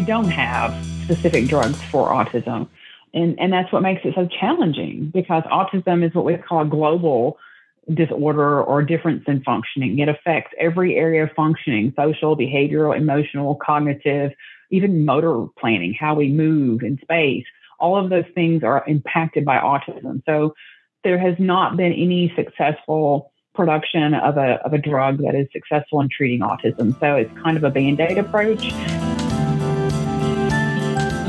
[0.00, 0.72] we don't have
[1.04, 2.66] specific drugs for autism.
[3.12, 6.66] And, and that's what makes it so challenging because autism is what we call a
[6.66, 7.36] global
[7.92, 9.98] disorder or difference in functioning.
[9.98, 14.32] It affects every area of functioning social, behavioral, emotional, cognitive,
[14.70, 17.44] even motor planning, how we move in space.
[17.78, 20.22] All of those things are impacted by autism.
[20.24, 20.54] So
[21.04, 26.00] there has not been any successful production of a, of a drug that is successful
[26.00, 26.98] in treating autism.
[27.00, 28.72] So it's kind of a band aid approach.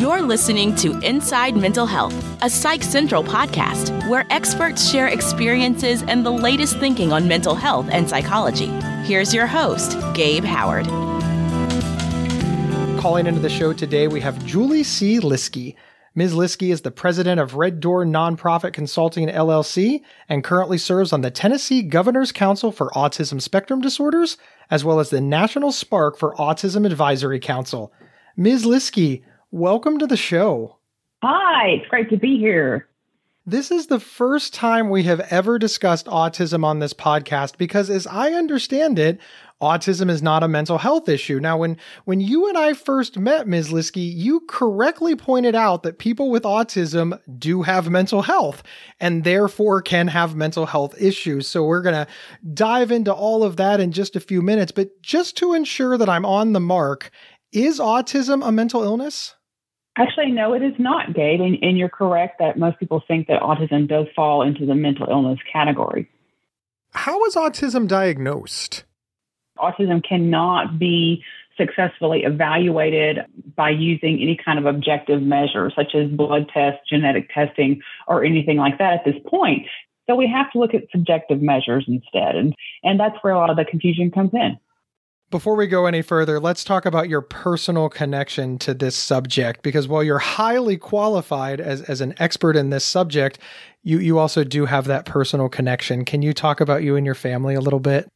[0.02, 6.26] You're listening to Inside Mental Health, a Psych Central podcast where experts share experiences and
[6.26, 8.66] the latest thinking on mental health and psychology.
[9.06, 10.88] Here's your host, Gabe Howard.
[13.00, 15.20] Calling into the show today, we have Juli C.
[15.20, 15.76] Liske.
[16.16, 16.34] Ms.
[16.34, 21.30] Liske is the president of Red Door Nonprofit Consulting LLC and currently serves on the
[21.30, 24.38] Tennessee Governor's Council for Autism Spectrum Disorders,
[24.72, 27.94] as well as the National Spark for Autism Advisory Council.
[28.36, 28.66] Ms.
[28.66, 30.78] Liske, welcome to the show.
[31.22, 32.88] Hi, it's great to be here.
[33.46, 38.06] This is the first time we have ever discussed autism on this podcast because, as
[38.08, 39.20] I understand it,
[39.60, 41.40] autism is not a mental health issue.
[41.40, 43.72] Now, when, when you and I first met, Ms.
[43.72, 48.62] Liske, you correctly pointed out that people with autism do have mental health
[49.00, 51.48] and therefore can have mental health issues.
[51.48, 52.08] So, we're going to
[52.54, 54.72] dive into all of that in just a few minutes.
[54.72, 57.10] But just to ensure that I'm on the mark,
[57.52, 59.36] is autism a mental illness?
[59.98, 61.42] Actually, no, it is not, Gabe.
[61.42, 65.08] And, and, you're correct that most people think that autism does fall into the mental
[65.10, 66.10] illness category.
[66.92, 68.86] How is autism diagnosed?
[69.58, 71.24] Autism cannot be
[71.58, 73.20] successfully evaluated
[73.56, 78.58] by using any kind of objective measure, such as blood tests, genetic testing, or anything
[78.58, 79.68] like that at this point.
[80.10, 82.36] So we have to look at subjective measures instead.
[82.36, 84.58] And, and that's where a lot of the confusion comes in.
[85.32, 89.88] Before we go any further, let's talk about your personal connection to this subject because
[89.88, 93.40] while you're highly qualified as, as an expert in this subject,
[93.82, 96.04] you, you also do have that personal connection.
[96.04, 98.10] Can you talk about you and your family a little bit?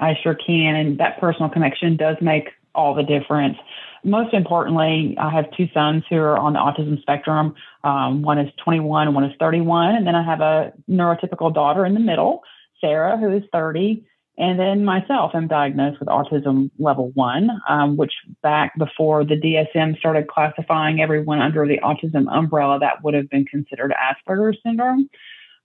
[0.00, 0.74] I sure can.
[0.74, 3.56] And that personal connection does make all the difference.
[4.02, 7.54] Most importantly, I have two sons who are on the autism spectrum.
[7.84, 9.94] Um, one is 21, one is 31.
[9.94, 12.42] And then I have a neurotypical daughter in the middle,
[12.80, 14.04] Sarah, who is 30.
[14.38, 19.98] And then myself, I'm diagnosed with autism level one, um, which back before the DSM
[19.98, 25.10] started classifying everyone under the autism umbrella, that would have been considered Asperger's syndrome.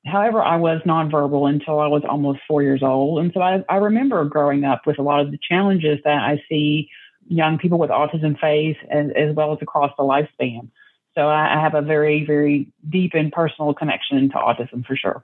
[0.07, 3.19] However, I was nonverbal until I was almost four years old.
[3.19, 6.41] And so I, I remember growing up with a lot of the challenges that I
[6.49, 6.89] see
[7.27, 10.69] young people with autism face as, as well as across the lifespan.
[11.13, 15.23] So I, I have a very, very deep and personal connection to autism for sure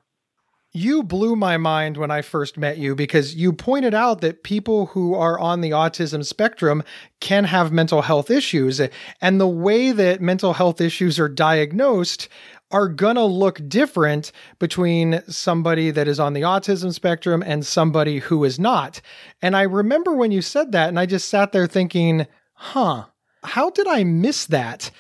[0.72, 4.88] you blew my mind when I first met you because you pointed out that people
[4.88, 6.84] who are on the autism spectrum
[7.20, 8.80] can have mental health issues.
[9.20, 12.28] And the way that mental health issues are diagnosed
[12.72, 18.44] are gonna look different between somebody that is on the autism spectrum and somebody who
[18.44, 19.02] is not.
[19.42, 23.06] And I remember when you said that, and I just sat there thinking, huh,
[23.44, 24.92] how did I miss that?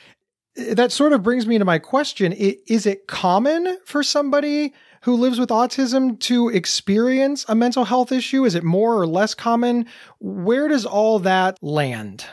[0.56, 2.34] That sort of brings me to my question.
[2.34, 8.46] Is it common for somebody who lives with autism to experience a mental health issue?
[8.46, 9.86] Is it more or less common?
[10.20, 12.26] Where does all that land?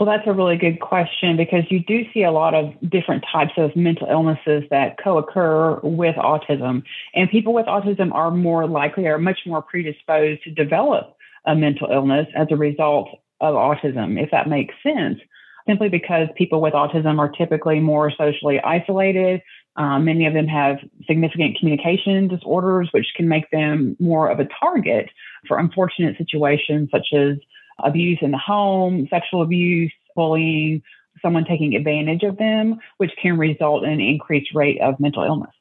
[0.00, 3.52] Well, that's a really good question because you do see a lot of different types
[3.58, 6.84] of mental illnesses that co occur with autism.
[7.14, 11.88] And people with autism are more likely, are much more predisposed to develop a mental
[11.92, 13.10] illness as a result
[13.42, 15.18] of autism, if that makes sense.
[15.66, 19.42] Simply because people with autism are typically more socially isolated,
[19.80, 20.76] um, many of them have
[21.06, 25.08] significant communication disorders, which can make them more of a target
[25.48, 27.38] for unfortunate situations such as
[27.82, 30.82] abuse in the home, sexual abuse, bullying,
[31.22, 35.54] someone taking advantage of them, which can result in an increased rate of mental illness.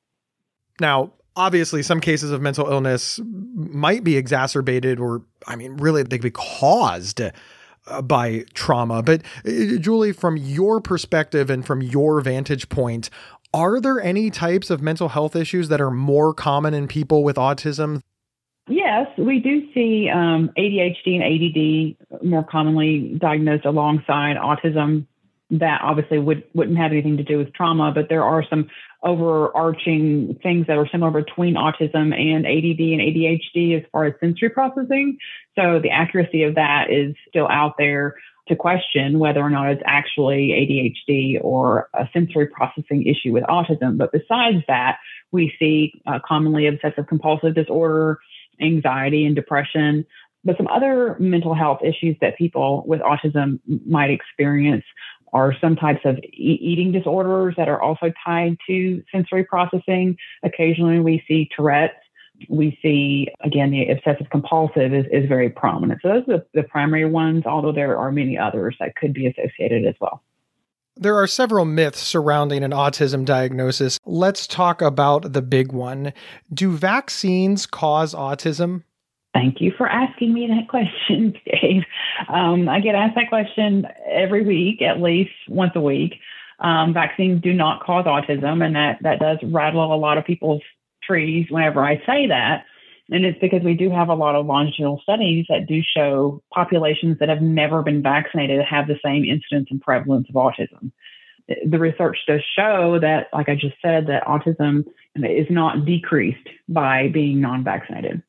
[0.81, 6.17] Now, obviously, some cases of mental illness might be exacerbated, or, I mean, really, they
[6.17, 9.01] could be caused uh, by trauma.
[9.01, 13.09] But uh, Juli, from your perspective and from your vantage point,
[13.53, 17.35] are there any types of mental health issues that are more common in people with
[17.35, 18.01] autism?
[18.67, 21.23] Yes, we do see um, ADHD and
[22.13, 25.07] ADD more commonly diagnosed alongside autism.
[25.49, 28.69] That obviously would wouldn't have anything to do with trauma, but there are some
[29.03, 34.49] overarching things that are similar between autism and ADD and ADHD as far as sensory
[34.49, 35.17] processing.
[35.55, 38.15] So the accuracy of that is still out there
[38.49, 40.49] to question whether or not it's actually
[41.07, 43.97] ADHD or a sensory processing issue with autism.
[43.97, 44.99] But besides that,
[45.31, 48.19] we see uh, commonly obsessive compulsive disorder,
[48.61, 50.05] anxiety, and depression.
[50.43, 54.85] But some other mental health issues that people with autism might experience
[55.33, 60.17] are some types of e- eating disorders that are also tied to sensory processing.
[60.43, 61.93] Occasionally, we see Tourette's.
[62.47, 66.01] We see, again, the obsessive compulsive is, is very prominent.
[66.01, 69.27] So, those are the, the primary ones, although there are many others that could be
[69.27, 70.21] associated as well.
[70.95, 73.99] There are several myths surrounding an autism diagnosis.
[74.05, 76.11] Let's talk about the big one.
[76.53, 78.83] Do vaccines cause autism?
[79.33, 81.83] Thank you for asking me that question, Dave.
[82.27, 86.15] Um, I get asked that question every week, at least once a week.
[86.59, 90.61] Um, vaccines do not cause autism, and that, that does rattle a lot of people's
[91.09, 92.65] trees whenever I say that.
[93.11, 97.17] And it's because we do have a lot of longitudinal studies that do show populations
[97.19, 100.91] that have never been vaccinated have the same incidence and prevalence of autism.
[101.65, 104.85] The research does show that, like I just said, that autism
[105.15, 108.21] is not decreased by being non vaccinated.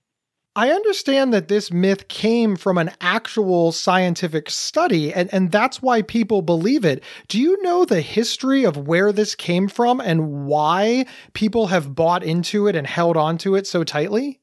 [0.56, 6.02] I understand that this myth came from an actual scientific study, and, and that's why
[6.02, 7.05] people believe it.
[7.29, 12.25] Do you know the history of where this came from and why people have bought
[12.25, 14.41] into it and held on to it so tightly?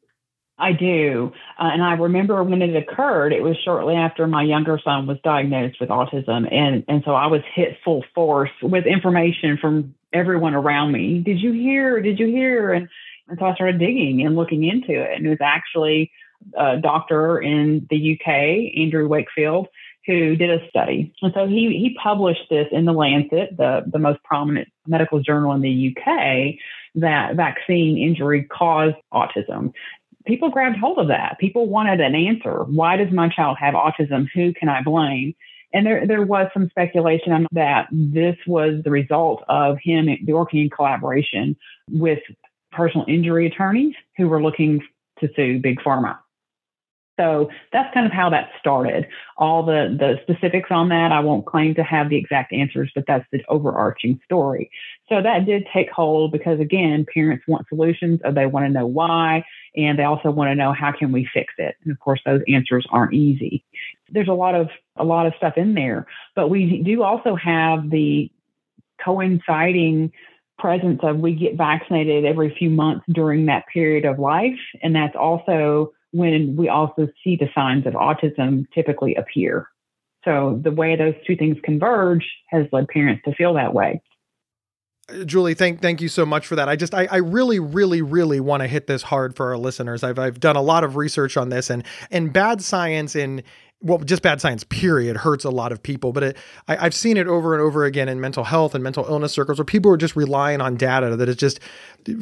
[0.57, 1.33] I do.
[1.59, 5.18] Uh, and I remember when it occurred, it was shortly after my younger son was
[5.25, 6.51] diagnosed with autism.
[6.51, 11.19] And, and so I was hit full force with information from everyone around me.
[11.19, 12.01] Did you hear?
[12.01, 12.71] Did you hear?
[12.71, 12.88] And,
[13.27, 15.18] and so I started digging and looking into it.
[15.18, 16.12] And it was actually
[16.57, 19.68] a doctor in the UK, Andrew Wakefield,
[20.06, 21.13] who did a study.
[21.21, 25.51] And so he, he published this in the Lancet, the, the most prominent medical journal
[25.53, 26.56] in the UK,
[26.95, 29.73] that vaccine injury caused autism
[30.27, 31.38] people grabbed hold of that.
[31.39, 32.63] People wanted an answer.
[32.65, 34.27] Why does my child have autism?
[34.35, 35.33] Who can I blame?
[35.73, 40.69] And there, there was some speculation that this was the result of him working in
[40.69, 41.56] collaboration
[41.89, 42.19] with
[42.77, 44.81] personal injury attorneys who were looking
[45.19, 46.18] to sue Big Pharma.
[47.19, 49.07] So that's kind of how that started.
[49.38, 53.06] All the, the specifics on that, I won't claim to have the exact answers, but
[53.07, 54.69] that's the overarching story.
[55.09, 58.85] So that did take hold because again, parents want solutions or they want to know
[58.85, 59.44] why,
[59.75, 61.75] and they also want to know how can we fix it.
[61.83, 63.65] And of course, those answers aren't easy.
[64.12, 67.89] There's a lot of a lot of stuff in there, but we do also have
[67.89, 68.31] the
[69.03, 70.12] coinciding
[70.57, 75.15] presence of we get vaccinated every few months during that period of life, and that's
[75.15, 79.68] also when we also see the signs of autism typically appear.
[80.25, 84.01] So the way those two things converge has led parents to feel that way.
[85.25, 86.68] Juli, thank thank you so much for that.
[86.68, 90.04] I just I, I really really really want to hit this hard for our listeners.
[90.04, 93.42] I've I've done a lot of research on this and and bad science in
[93.79, 96.12] well, just bad science, period, hurts a lot of people.
[96.12, 96.38] But it,
[96.68, 99.59] I, have seen it over and over again in mental health and mental illness circles
[99.59, 101.59] where people are just relying on data that is just,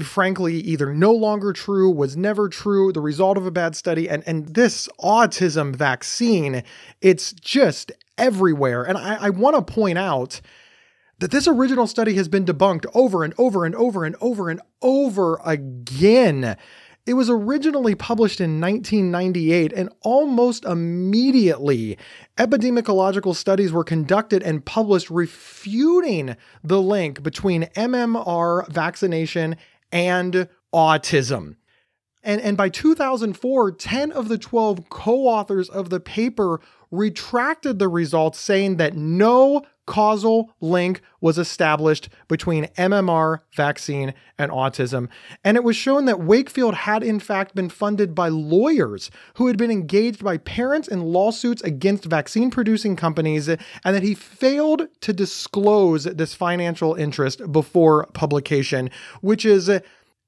[0.03, 4.09] frankly, either no longer true, was never true, the result of a bad study.
[4.09, 6.63] And, and this autism vaccine,
[7.01, 8.83] it's just everywhere.
[8.83, 10.41] And I, I want to point out
[11.19, 14.61] that this original study has been debunked over and over and over and over and
[14.81, 16.57] over again.
[17.05, 21.99] It was originally published in 1998, and almost immediately,
[22.35, 29.55] epidemiological studies were conducted and published refuting the link between MMR vaccination
[29.91, 31.57] and autism.
[32.23, 36.59] And, and by 2004, 10 of the 12 co authors of the paper
[36.97, 45.07] retracted the results, saying that no causal link was established between MMR vaccine and autism.
[45.43, 49.57] And it was shown that Wakefield had, in fact, been funded by lawyers who had
[49.57, 55.13] been engaged by parents in lawsuits against vaccine producing companies, and that he failed to
[55.13, 58.89] disclose this financial interest before publication,
[59.21, 59.69] which is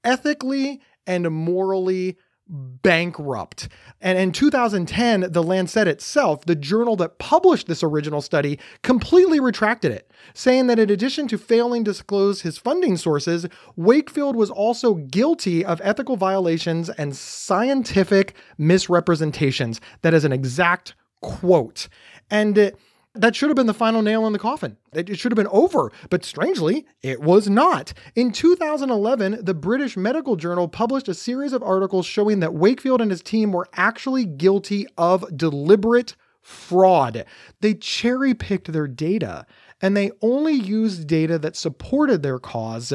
[0.03, 2.18] ethically and morally
[2.50, 3.68] bankrupt.
[4.01, 9.92] And in 2010, the Lancet itself, the journal that published this original study, completely retracted
[9.92, 14.96] it, saying that in addition to failing to disclose his funding sources, Wakefield was also
[14.96, 19.82] guilty of ethical violations and scientific misrepresentations.
[20.01, 21.88] That is an exact quote.
[22.30, 22.77] And it,
[23.14, 24.78] that should have been the final nail in the coffin.
[24.94, 27.94] It should have been over, but strangely, it was not.
[28.16, 33.12] In 2011, the British Medical Journal published a series of articles showing that Wakefield and
[33.12, 37.26] his team were actually guilty of deliberate fraud.
[37.62, 39.46] They cherry picked their data
[39.82, 42.94] and they only used data that supported their cause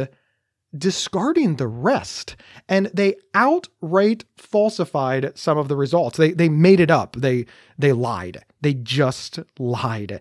[0.77, 2.37] discarding the rest.
[2.69, 6.19] And they outright falsified some of the results.
[6.19, 7.17] They they made it up.
[7.17, 7.47] They
[7.79, 8.45] they lied.
[8.61, 10.21] They just lied.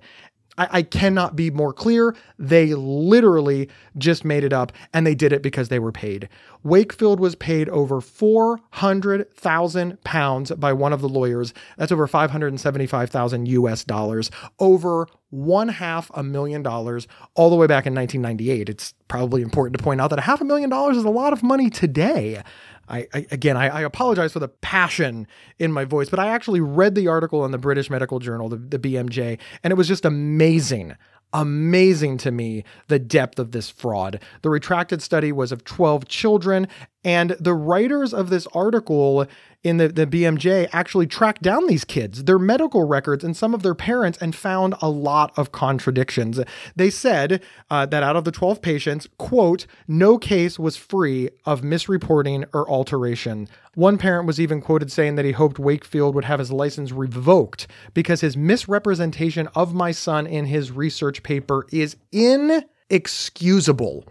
[0.57, 2.15] I, I cannot be more clear.
[2.37, 6.29] They literally just made it up and they did it because they were paid.
[6.63, 11.53] Wakefield was paid over 400,000 pounds by one of the lawyers.
[11.77, 14.29] That's over 575,000 US dollars,
[14.59, 18.69] over one half a million dollars all the way back in 1998.
[18.69, 21.33] It's probably important to point out that a half a million dollars is a lot
[21.33, 22.43] of money today.
[22.87, 25.27] I, I again, I, I, apologize for the passion
[25.59, 28.57] in my voice, but I actually read the article in the British Medical Journal, the,
[28.57, 30.95] the BMJ, and it was just amazing
[31.33, 34.21] amazing to me the depth of this fraud.
[34.41, 36.67] The retracted study was of 12 children,
[37.03, 39.25] and the writers of this article
[39.63, 43.61] in the, the BMJ actually tracked down these kids, their medical records, and some of
[43.61, 46.39] their parents, and found a lot of contradictions.
[46.75, 51.61] They said uh, that out of the 12 patients, quote, no case was free of
[51.61, 53.47] misreporting or alteration.
[53.75, 57.67] One parent was even quoted saying that he hoped Wakefield would have his license revoked
[57.93, 64.05] because his misrepresentation of my son in his research paper is inexcusable.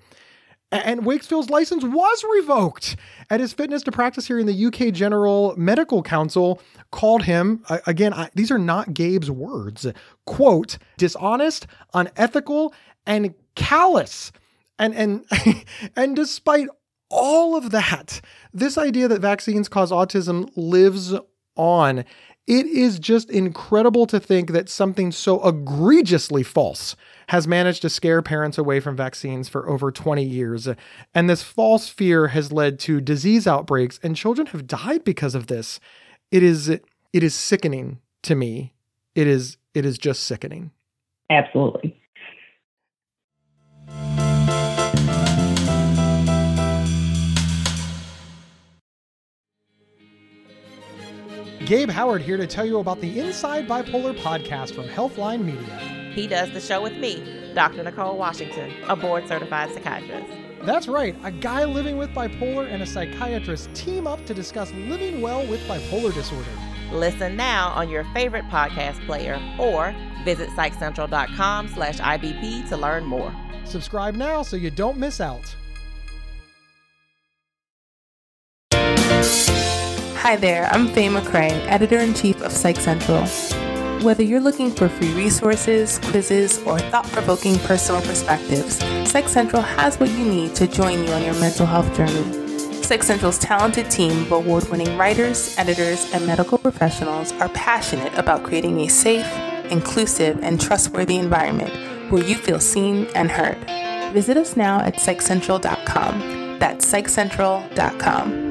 [0.73, 2.97] And Wakefield's license was revoked.
[3.29, 6.61] And his fitness to practice here in the UK General Medical Council
[6.93, 9.87] called him, again, I, these are not Gabe's words,
[10.27, 12.73] quote, dishonest, unethical,
[13.05, 14.31] and callous.
[14.79, 15.25] And, and,
[15.97, 16.69] and despite
[17.09, 18.21] all of that,
[18.55, 21.15] this idea that vaccines cause autism lives
[21.57, 22.05] on.
[22.51, 26.97] It is just incredible to think that something so egregiously false
[27.29, 30.69] has managed to scare parents away from vaccines for over 20 years.
[31.15, 35.47] And this false fear has led to disease outbreaks, and children have died because of
[35.47, 35.79] this.
[36.33, 38.73] It is it is sickening to me.
[39.15, 40.73] It is it is just sickening.
[41.31, 42.00] Absolutely.
[51.71, 55.79] Gabe Howard here to tell you about the Inside Bipolar podcast from Healthline Media.
[56.13, 57.85] He does the show with me, Dr.
[57.85, 60.37] Nicole Washington, a board certified psychiatrist.
[60.65, 61.15] That's right.
[61.23, 65.61] A guy living with bipolar and a psychiatrist team up to discuss living well with
[65.69, 66.51] bipolar disorder.
[66.91, 73.33] Listen now on your favorite podcast player or visit psychcentral.com slash IBP to learn more.
[73.65, 75.55] Subscribe now so you don't miss out.
[80.23, 83.25] Hi there, I'm Faye McCray, editor-in-chief of Psych Central.
[84.03, 88.77] Whether you're looking for free resources, quizzes, or thought provoking personal perspectives,
[89.11, 92.53] Psych Central has what you need to join you on your mental health journey.
[92.83, 98.45] Psych Central's talented team of award winning writers, editors, and medical professionals are passionate about
[98.45, 99.27] creating a safe,
[99.71, 101.73] inclusive, and trustworthy environment
[102.13, 103.57] where you feel seen and heard.
[104.13, 106.59] Visit us now at psychcentral.com.
[106.59, 108.50] That's psychcentral.com.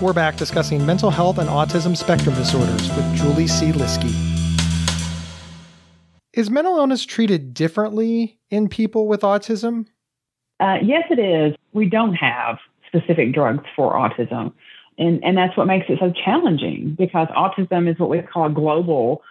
[0.00, 3.72] We're back discussing mental health and autism spectrum disorders with Juli C.
[3.72, 4.08] Liske.
[6.32, 9.86] Is mental illness treated differently in people with autism?
[10.60, 11.56] Uh, yes, it is.
[11.72, 14.52] We don't have specific drugs for autism.
[14.98, 18.50] And, and that's what makes it so challenging because autism is what we call a
[18.50, 19.22] global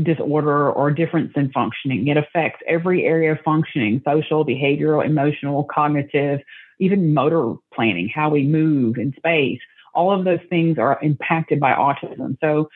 [0.00, 2.06] disorder or difference in functioning.
[2.06, 6.38] It affects every area of functioning social, behavioral, emotional, cognitive,
[6.78, 9.58] even motor planning, how we move in space
[9.94, 12.36] all of those things are impacted by autism.
[12.40, 12.68] So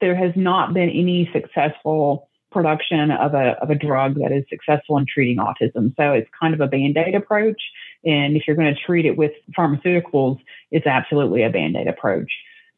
[0.00, 4.96] there has not been any successful production of a, of a drug that is successful
[4.96, 5.94] in treating autism.
[5.96, 7.60] So it's kind of a band aid approach.
[8.04, 10.38] And if you're going to treat it with pharmaceuticals,
[10.70, 12.30] it's absolutely a band aid approach.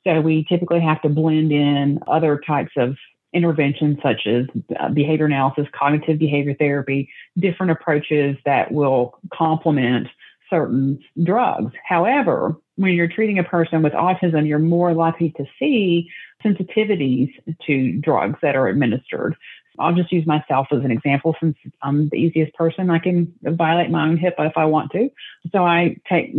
[0.04, 2.96] So we typically have to blend in other types of
[3.34, 4.46] interventions such as
[4.80, 10.06] uh, behavior analysis, cognitive behavior therapy, different approaches that will complement
[10.48, 11.72] certain drugs.
[11.84, 16.10] However, when you're treating a person with autism, you're more likely to see
[16.44, 17.32] sensitivities
[17.66, 19.34] to drugs that are administered.
[19.78, 22.90] I'll just use myself as an example since I'm the easiest person.
[22.90, 25.10] I can violate my own HIPAA if I want to.
[25.52, 26.34] So I take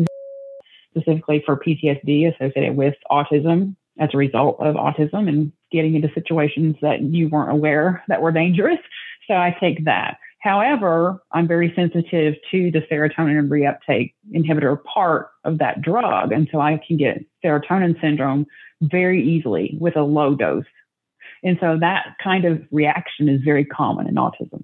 [0.91, 6.75] specifically for PTSD associated with autism as a result of autism and getting into situations
[6.81, 8.79] that you weren't aware that were dangerous.
[9.27, 10.17] So I take that.
[10.39, 16.31] However, I'm very sensitive to the serotonin reuptake inhibitor part of that drug.
[16.31, 18.45] And so I can get serotonin syndrome
[18.81, 20.65] very easily with a low dose.
[21.43, 24.63] And so that kind of reaction is very common in autism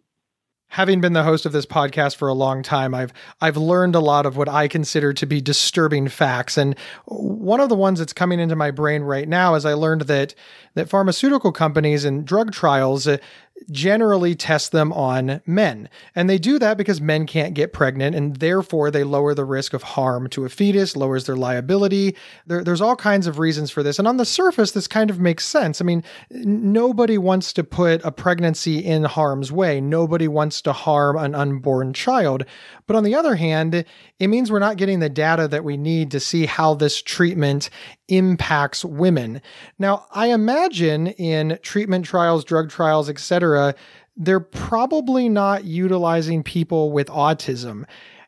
[0.74, 4.00] having been the host of this podcast for a long time, I've I've learned a
[4.00, 6.58] lot of what I consider to be disturbing facts.
[6.58, 6.75] And
[7.06, 10.34] one of the ones that's coming into my brain right now is I learned that
[10.74, 13.18] that pharmaceutical companies and drug trials uh,
[13.72, 15.89] generally test them on men.
[16.15, 19.74] And they do that because men can't get pregnant and therefore they lower the risk
[19.74, 22.15] of harm to a fetus, lowers their liability.
[22.46, 24.00] There, there's all kinds of reasons for this.
[24.00, 25.82] And on the surface, this kind of makes sense.
[25.82, 31.17] I mean, nobody wants to put a pregnancy in harm's way, nobody wants to harm
[31.17, 32.46] an unborn child.
[32.86, 33.86] But on the other hand,
[34.20, 37.70] it means we're not getting the data that we need to see how this treatment
[38.08, 39.41] impacts women.
[39.79, 43.52] Now, I imagine in treatment trials, drug trials, etc.,
[44.15, 47.86] they're probably not utilizing people with autism.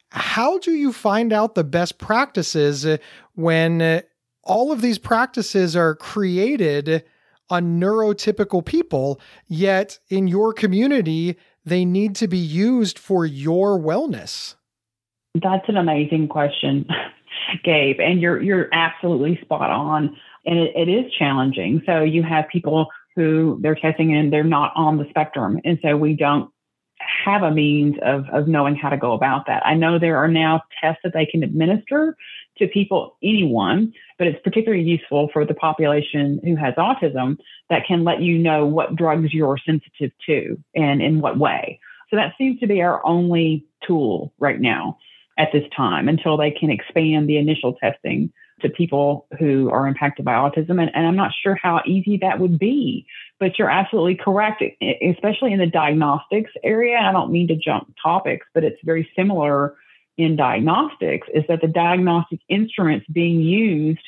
[0.10, 2.88] How do you find out the best practices
[3.34, 4.04] when
[4.44, 7.04] all of these practices are created
[7.50, 14.56] on neurotypical people, yet in your community, they need to be used for your wellness?
[15.36, 16.88] That's an amazing question,
[17.64, 20.16] Gabe, and you're you're absolutely spot on.
[20.46, 21.82] And it, it is challenging.
[21.86, 25.96] So you have people who they're testing and they're not on the spectrum, and so
[25.96, 26.50] we don't
[27.26, 29.66] have a means of of knowing how to go about that.
[29.66, 32.16] I know there are now tests that they can administer
[32.58, 37.38] to people, anyone, but it's particularly useful for the population who has autism
[37.70, 41.80] that can let you know what drugs you're sensitive to and in what way.
[42.10, 44.98] So that seems to be our only tool right now
[45.38, 48.32] at this time until they can expand the initial testing
[48.62, 50.82] to people who are impacted by autism.
[50.82, 53.06] And, and, I'm not sure how easy that would be,
[53.40, 54.64] but you're absolutely correct,
[55.02, 56.98] especially in the diagnostics area.
[56.98, 59.76] I don't mean to jump topics, but it's very similar
[60.18, 64.00] in diagnostics is that the diagnostic instruments being used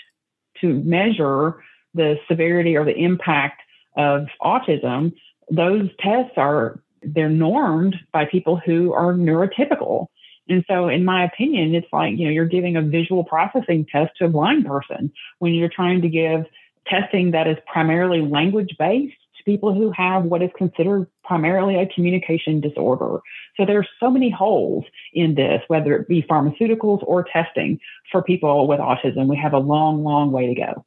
[0.61, 1.61] to measure
[1.93, 3.61] the severity or the impact
[3.97, 5.13] of autism,
[5.51, 10.07] those tests are they're normed by people who are neurotypical.
[10.49, 14.11] And so, in my opinion, it's like, you know, you're giving a visual processing test
[14.17, 16.45] to a blind person when you're trying to give
[16.87, 21.85] testing that is primarily language based to people who have what is considered primarily a
[21.87, 23.19] communication disorder.
[23.57, 27.79] So there are so many holes in this, whether it be pharmaceuticals or testing
[28.11, 29.27] for people with autism.
[29.27, 30.85] We have a long, long way to go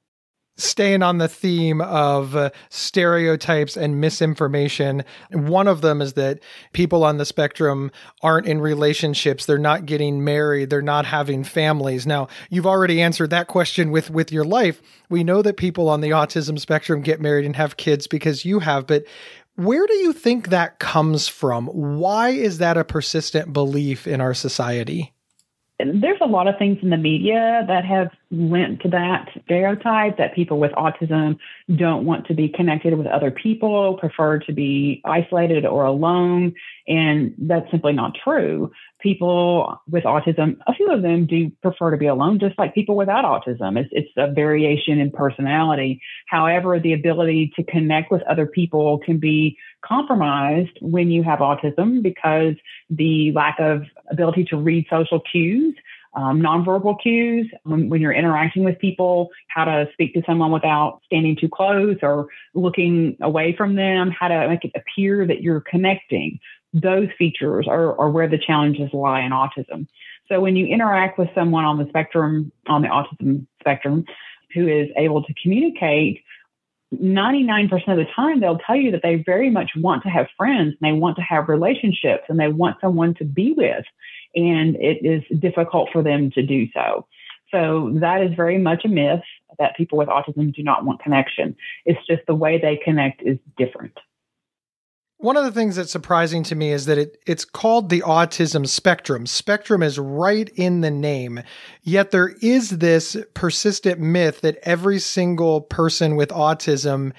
[0.61, 5.05] staying on the theme of uh, stereotypes and misinformation.
[5.33, 6.41] One of them is that
[6.73, 7.91] people on the spectrum
[8.23, 12.07] aren't in relationships, they're not getting married, they're not having families.
[12.07, 14.83] Now, you've already answered that question with with your life.
[15.09, 18.61] We know that people on the autism spectrum get married and have kids because you
[18.61, 19.05] have, but
[19.57, 21.67] where do you think that comes from?
[21.67, 25.13] Why is that a persistent belief in our society?
[25.85, 30.35] There's a lot of things in the media that have lent to that stereotype that
[30.35, 31.39] people with autism
[31.75, 36.55] don't want to be connected with other people, prefer to be isolated or alone.
[36.87, 38.73] And that's simply not true.
[39.03, 42.97] People with autism, a few of them do prefer to be alone, just like people
[42.97, 43.79] without autism.
[43.79, 46.01] It's, it's a variation in personality.
[46.27, 52.03] However, the ability to connect with other people can be compromised when you have autism
[52.03, 52.55] because
[52.91, 55.75] the lack of ability to read social cues
[56.15, 61.01] um, nonverbal cues when, when, you're interacting with people, how to speak to someone without
[61.07, 65.61] standing too close or looking away from them, how to make it appear that you're
[65.61, 66.41] connecting.
[66.73, 69.87] Those features are, are where the challenges lie in autism.
[70.29, 74.05] So when you interact with someone on the spectrum, on the autism spectrum,
[74.55, 76.23] who is able to communicate,
[76.95, 80.75] 99% of the time they'll tell you that they very much want to have friends
[80.81, 83.85] and they want to have relationships and they want someone to be with
[84.35, 87.07] and it is difficult for them to do so.
[87.51, 89.23] So that is very much a myth
[89.59, 91.57] that people with autism do not want connection.
[91.85, 93.99] It's just the way they connect is different.
[95.21, 98.67] One of the things that's surprising to me is that it, it's called the autism
[98.67, 99.27] spectrum.
[99.27, 101.43] Spectrum is right in the name.
[101.83, 107.13] Yet there is this persistent myth that every single person with autism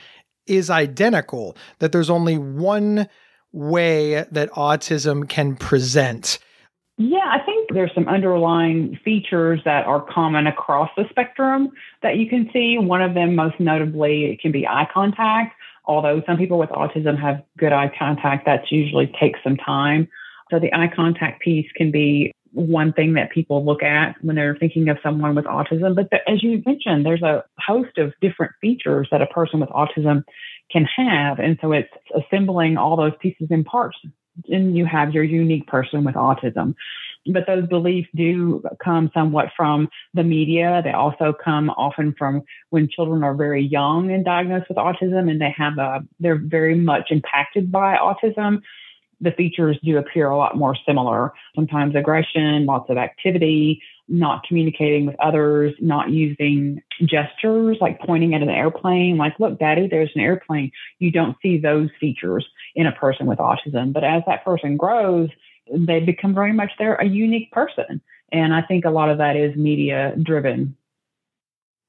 [0.47, 3.07] is identical, that there's only one
[3.51, 6.39] way that autism can present.
[6.97, 11.69] Yeah, I think there's some underlying features that are common across the spectrum
[12.01, 12.79] that you can see.
[12.79, 15.55] One of them, most notably, it can be eye contact.
[15.91, 20.07] Although some people with autism have good eye contact, that usually takes some time.
[20.49, 24.55] So the eye contact piece can be one thing that people look at when they're
[24.55, 25.93] thinking of someone with autism.
[25.95, 29.69] But the, as you mentioned, there's a host of different features that a person with
[29.69, 30.23] autism
[30.71, 31.39] can have.
[31.39, 33.97] And so it's assembling all those pieces and parts
[34.49, 36.75] and you have your unique person with autism.
[37.27, 40.81] But those beliefs do come somewhat from the media.
[40.83, 45.39] They also come often from when children are very young and diagnosed with autism and
[45.39, 48.61] they have a, they're very much impacted by autism.
[49.19, 51.31] The features do appear a lot more similar.
[51.55, 58.41] Sometimes aggression, lots of activity, not communicating with others, not using gestures like pointing at
[58.41, 60.71] an airplane, like, look, daddy, there's an airplane.
[60.97, 63.93] You don't see those features in a person with autism.
[63.93, 65.29] But as that person grows,
[65.71, 68.01] they become very much they're a unique person.
[68.31, 70.77] And I think a lot of that is media driven.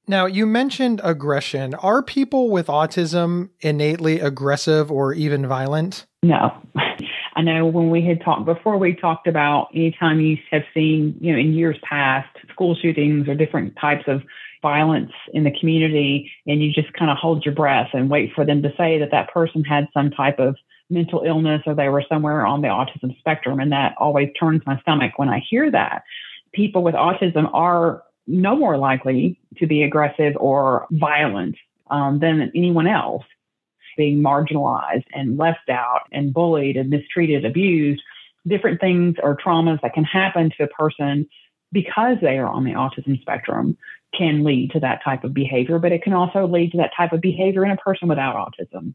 [0.07, 1.73] Now, you mentioned aggression.
[1.75, 6.05] Are people with autism innately aggressive or even violent?
[6.21, 6.51] No.
[7.35, 11.31] I know when we had talked before, we talked about anytime you have seen, you
[11.31, 14.21] know, in years past, school shootings or different types of
[14.61, 18.45] violence in the community, and you just kind of hold your breath and wait for
[18.45, 20.55] them to say that that person had some type of
[20.93, 23.59] mental illness or they were somewhere on the autism spectrum.
[23.59, 26.03] And that always turns my stomach when I hear that.
[26.53, 31.55] People with autism are no more likely to be aggressive or violent
[31.89, 33.23] um, than anyone else
[33.97, 38.01] being marginalized and left out and bullied and mistreated, abused,
[38.47, 41.27] different things or traumas that can happen to a person
[41.71, 43.77] because they are on the autism spectrum
[44.17, 47.13] can lead to that type of behavior, but it can also lead to that type
[47.13, 48.93] of behavior in a person without autism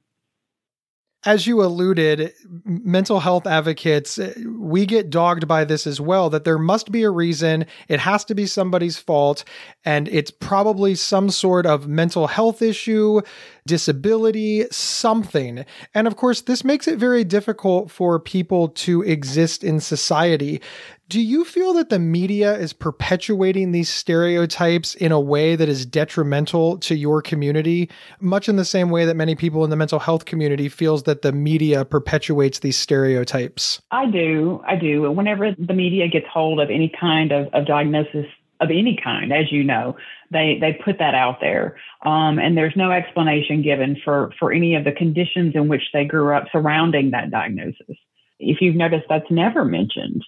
[1.28, 2.32] as you alluded,
[2.64, 7.02] mental health advocates, eh, we get dogged by this as well that there must be
[7.02, 7.66] a reason.
[7.86, 9.44] It has to be somebody's fault.
[9.84, 13.20] And it's probably some sort of mental health issue,
[13.66, 15.66] disability, something.
[15.92, 20.62] And of course, this makes it very difficult for people to exist in society.
[21.08, 25.86] Do you feel that the media is perpetuating these stereotypes in a way that is
[25.86, 27.88] detrimental to your community,
[28.20, 31.22] much in the same way that many people in the mental health community feels that
[31.22, 33.80] the media perpetuates these stereotypes?
[33.90, 34.62] I do.
[34.66, 35.10] I do.
[35.10, 38.26] Whenever the media gets hold of any kind of, of diagnosis
[38.60, 39.96] of any kind, as you know,
[40.30, 44.74] they they put that out there, um, and there's no explanation given for for any
[44.74, 47.96] of the conditions in which they grew up surrounding that diagnosis.
[48.38, 50.22] If you've noticed, that's never mentioned.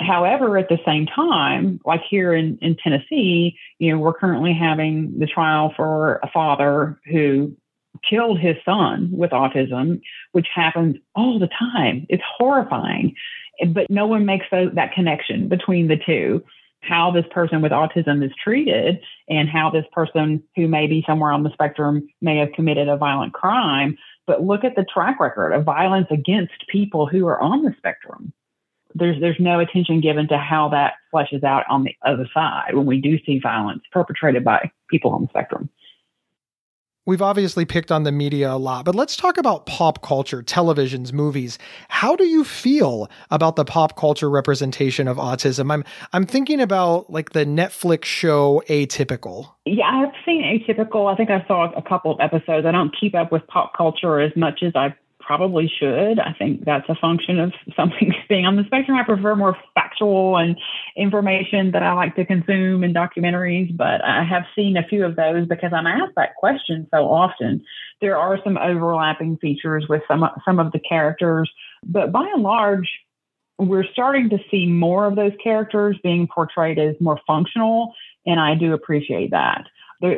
[0.00, 5.18] However, at the same time, like here in, in Tennessee, you know, we're currently having
[5.18, 7.56] the trial for a father who
[8.08, 10.00] killed his son with autism,
[10.32, 12.06] which happens all the time.
[12.08, 13.14] It's horrifying.
[13.68, 16.42] But no one makes that connection between the two
[16.80, 21.32] how this person with autism is treated and how this person who may be somewhere
[21.32, 23.96] on the spectrum may have committed a violent crime.
[24.26, 28.32] But look at the track record of violence against people who are on the spectrum
[28.94, 32.86] there's there's no attention given to how that fleshes out on the other side when
[32.86, 35.68] we do see violence perpetrated by people on the spectrum.
[37.06, 41.12] We've obviously picked on the media a lot, but let's talk about pop culture, televisions,
[41.12, 41.58] movies.
[41.88, 45.70] How do you feel about the pop culture representation of autism?
[45.70, 49.50] I'm I'm thinking about like the Netflix show Atypical.
[49.66, 51.12] Yeah, I've seen Atypical.
[51.12, 52.64] I think I saw a couple of episodes.
[52.64, 54.94] I don't keep up with pop culture as much as I
[55.26, 56.18] probably should.
[56.18, 58.96] I think that's a function of something being on the spectrum.
[58.96, 60.56] I prefer more factual and
[60.96, 65.16] information that I like to consume in documentaries, but I have seen a few of
[65.16, 67.62] those because I'm asked that question so often.
[68.00, 71.50] There are some overlapping features with some some of the characters,
[71.84, 72.90] but by and large,
[73.58, 77.94] we're starting to see more of those characters being portrayed as more functional,
[78.26, 79.64] and I do appreciate that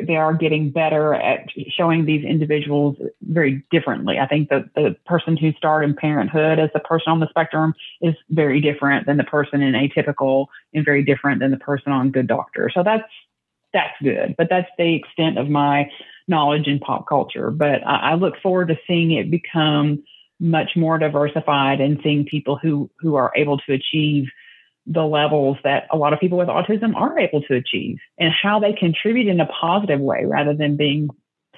[0.05, 4.19] they are getting better at showing these individuals very differently.
[4.19, 7.73] I think that the person who starred in Parenthood as the person on the spectrum
[8.01, 12.11] is very different than the person in Atypical and very different than the person on
[12.11, 12.69] Good Doctor.
[12.73, 13.03] So that's
[13.73, 15.89] that's good, but that's the extent of my
[16.27, 17.51] knowledge in pop culture.
[17.51, 20.03] But I, I look forward to seeing it become
[20.39, 24.25] much more diversified and seeing people who who are able to achieve
[24.87, 28.59] the levels that a lot of people with autism are able to achieve and how
[28.59, 31.09] they contribute in a positive way rather than being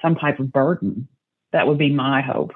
[0.02, 1.08] some type of burden.
[1.52, 2.52] That would be my hope.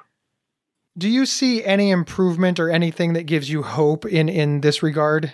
[0.97, 5.33] Do you see any improvement or anything that gives you hope in in this regard?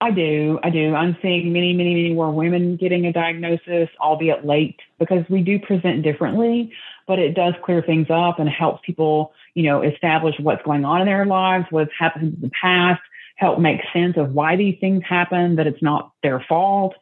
[0.00, 0.60] I do.
[0.62, 0.94] I do.
[0.94, 5.58] I'm seeing many, many, many more women getting a diagnosis, albeit late, because we do
[5.58, 6.70] present differently,
[7.06, 11.00] but it does clear things up and helps people, you know, establish what's going on
[11.00, 13.00] in their lives, what's happened in the past,
[13.36, 16.94] help make sense of why these things happen, that it's not their fault,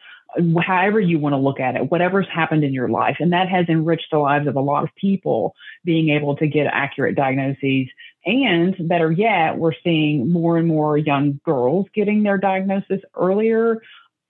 [0.61, 3.17] however you want to look at it, whatever's happened in your life.
[3.21, 6.67] And that has enriched the lives of a lot of people being able to get
[6.67, 7.89] accurate diagnoses.
[8.27, 13.83] And better yet, we're seeing more and more young girls getting their diagnosis earlier.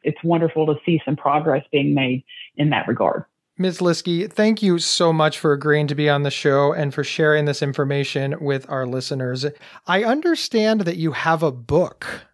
[0.03, 2.25] It's wonderful to see some progress being made
[2.57, 3.25] in that regard.
[3.57, 3.81] Ms.
[3.81, 7.45] Liske, thank you so much for agreeing to be on the show and for sharing
[7.45, 9.47] this information with our listeners.
[9.87, 12.27] I understand that you have a book.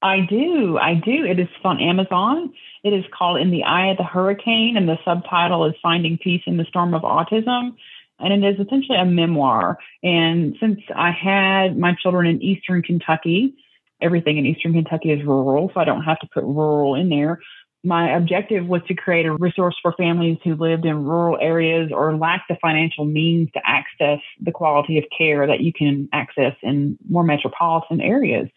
[0.00, 0.78] I do.
[0.78, 1.26] I do.
[1.26, 2.50] It is on Amazon.
[2.82, 6.42] It is called In the Eye of the Hurricane, and the subtitle is Finding Peace
[6.46, 7.74] in the Storm of Autism.
[8.18, 9.76] And it is essentially a memoir.
[10.02, 13.54] And since I had my children in Eastern Kentucky,
[14.00, 17.40] everything in Eastern Kentucky is rural, so I don't have to put rural in there
[17.84, 22.16] my objective was to create a resource for families who lived in rural areas or
[22.16, 26.98] lacked the financial means to access the quality of care that you can access in
[27.08, 28.48] more metropolitan areas.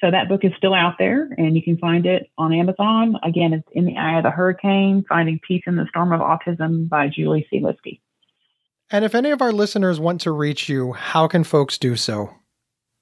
[0.00, 3.16] So that book is still out there and you can find it on Amazon.
[3.22, 6.88] Again, it's In the Eye of the Hurricane Finding Peace in the Storm of Autism
[6.88, 7.60] by Juli C.
[7.60, 8.00] Liske.
[8.90, 12.34] And if any of our listeners want to reach you, how can folks do so?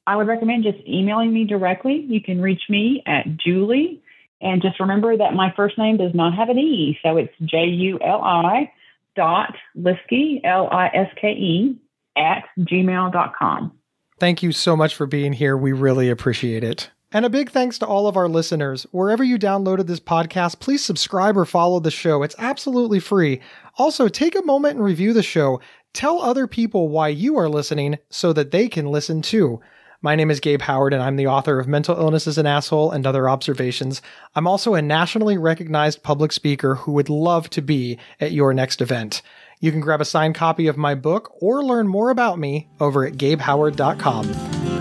[0.07, 2.05] I would recommend just emailing me directly.
[2.07, 4.03] You can reach me at Juli.
[4.40, 6.98] And just remember that my first name does not have an E.
[7.03, 8.72] So it's J U L I
[9.16, 11.79] dot Liske, L I S K E,
[12.16, 13.72] at gmail.com.
[14.18, 15.57] Thank you so much for being here.
[15.57, 16.90] We really appreciate it.
[17.12, 18.87] And a big thanks to all of our listeners.
[18.92, 22.22] Wherever you downloaded this podcast, please subscribe or follow the show.
[22.22, 23.40] It's absolutely free.
[23.79, 25.61] Also, take a moment and review the show.
[25.92, 29.61] Tell other people why you are listening so that they can listen too.
[30.02, 32.90] My name is Gabe Howard, and I'm the author of Mental Illness is an Asshole
[32.90, 34.00] and Other Observations.
[34.34, 38.80] I'm also a nationally recognized public speaker who would love to be at your next
[38.80, 39.20] event.
[39.58, 43.04] You can grab a signed copy of my book or learn more about me over
[43.04, 44.32] at gabehoward.com.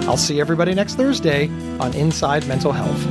[0.07, 1.49] I'll see everybody next Thursday
[1.81, 3.03] on Inside Mental Health.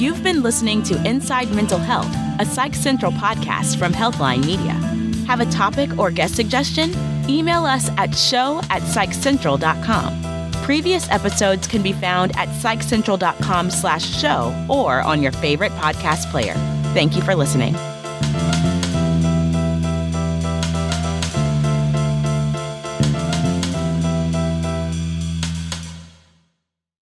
[0.00, 4.72] You've been listening to Inside Mental Health, a Psych Central podcast from Healthline Media.
[5.26, 6.90] Have a topic or guest suggestion?
[7.30, 10.52] Email us at show at psychcentral.com.
[10.64, 16.54] Previous episodes can be found at psychcentral.com slash show or on your favorite podcast player.
[16.92, 17.74] Thank you for listening.